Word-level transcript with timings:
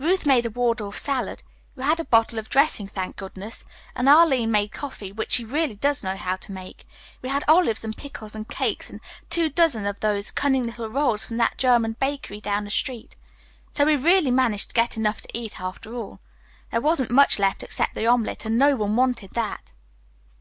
"Ruth 0.00 0.26
made 0.26 0.44
a 0.44 0.50
Waldorf 0.50 0.98
salad. 0.98 1.44
We 1.76 1.84
had 1.84 2.00
a 2.00 2.04
bottle 2.04 2.40
of 2.40 2.48
dressing, 2.48 2.88
thank 2.88 3.14
goodness. 3.14 3.64
And 3.94 4.08
Arline 4.08 4.50
made 4.50 4.72
coffee, 4.72 5.12
which 5.12 5.30
she 5.30 5.44
really 5.44 5.76
does 5.76 6.02
know 6.02 6.16
how 6.16 6.34
to 6.34 6.50
make. 6.50 6.84
We 7.22 7.28
had 7.28 7.44
olives 7.46 7.84
and 7.84 7.96
pickles 7.96 8.34
and 8.34 8.48
cakes, 8.48 8.90
and 8.90 9.00
two 9.30 9.48
dozen 9.48 9.86
of 9.86 10.00
those 10.00 10.32
cunning 10.32 10.64
little 10.64 10.88
rolls 10.90 11.24
from 11.24 11.36
that 11.36 11.58
German 11.58 11.92
bakery 12.00 12.40
down 12.40 12.64
the 12.64 12.70
street. 12.70 13.14
So 13.72 13.84
we 13.84 13.94
really 13.94 14.32
managed 14.32 14.70
to 14.70 14.74
get 14.74 14.96
enough 14.96 15.20
to 15.20 15.28
eat 15.38 15.60
after 15.60 15.94
all. 15.94 16.18
There 16.72 16.80
wasn't 16.80 17.12
much 17.12 17.38
left 17.38 17.62
except 17.62 17.94
the 17.94 18.04
omelet, 18.08 18.44
and 18.44 18.58
no 18.58 18.74
one 18.74 18.96
wanted 18.96 19.34
that." 19.34 19.70